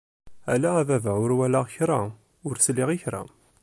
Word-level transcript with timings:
Ala 0.53 0.69
a 0.81 0.83
baba 0.89 1.13
ur 1.23 1.31
walaɣ 1.37 1.65
kra, 1.75 1.99
ur 2.47 2.55
sliɣ 2.65 2.89
i 2.95 2.97
kra! 3.03 3.21